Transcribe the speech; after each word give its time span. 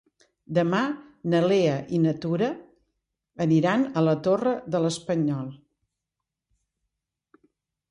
Demà 0.57 0.77
na 1.33 1.41
Lea 1.51 1.75
i 1.97 1.99
na 2.05 2.13
Tura 2.23 2.47
aniran 3.47 3.85
a 3.87 4.05
la 4.07 4.17
Torre 4.31 4.55
de 4.77 4.83
l'Espanyol. 4.87 5.55